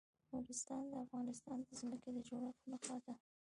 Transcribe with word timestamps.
نورستان 0.31 0.83
د 0.89 0.93
افغانستان 1.05 1.57
د 1.67 1.69
ځمکې 1.79 2.09
د 2.13 2.17
جوړښت 2.27 2.61
نښه 2.71 2.97
ده. 3.05 3.13